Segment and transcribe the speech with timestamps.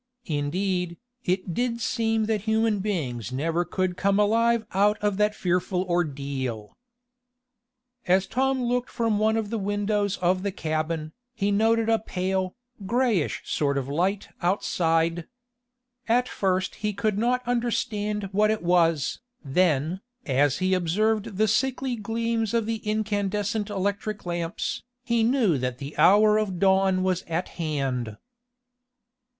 [0.25, 5.83] Indeed, it did seem that human beings never could come alive out of that fearful
[5.83, 6.75] ordeal.
[8.07, 12.55] As Tom looked from one of the windows of the cabin, he noted a pale,
[12.83, 15.27] grayish sort of light outside.
[16.07, 21.95] At first he could not understand what it was, then, as he observed the sickly
[21.95, 27.49] gleams of the incandescent electric lamps, he knew that the hour of dawn was at
[27.59, 28.17] hand.